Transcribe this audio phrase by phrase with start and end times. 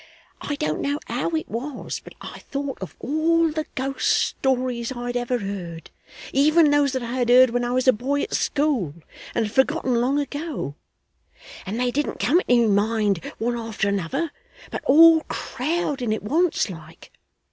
[0.41, 5.05] I don't know how it was, but I thought of all the ghost stories I
[5.05, 5.91] had ever heard,
[6.33, 8.95] even those that I had heard when I was a boy at school,
[9.35, 10.73] and had forgotten long ago;
[11.67, 14.31] and they didn't come into my mind one after another,
[14.71, 17.11] but all crowding at once, like.